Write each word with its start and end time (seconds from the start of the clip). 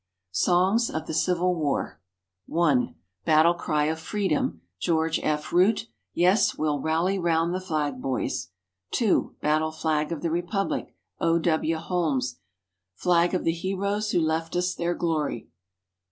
Songs 0.31 0.89
of 0.89 1.05
the 1.05 1.13
Civil 1.13 1.53
War 1.53 2.01
(1) 2.47 2.95
Battle 3.23 3.53
Cry 3.53 3.83
of 3.85 3.99
Freedom. 3.99 4.61
George 4.79 5.19
F. 5.21 5.53
Root. 5.53 5.89
"Yes, 6.15 6.57
we'll 6.57 6.79
rally 6.79 7.19
round 7.19 7.53
the 7.53 7.61
flag, 7.61 8.01
boys." 8.01 8.49
(2) 8.93 9.35
Battle 9.41 9.69
Flag 9.71 10.11
of 10.11 10.23
the 10.23 10.31
Republic. 10.31 10.95
O. 11.19 11.37
W. 11.37 11.77
Holmes. 11.77 12.39
"Flag 12.95 13.35
of 13.35 13.43
the 13.43 13.51
heroes 13.51 14.09
who 14.09 14.19
left 14.19 14.55
us 14.55 14.73
their 14.73 14.95
glory." 14.95 15.49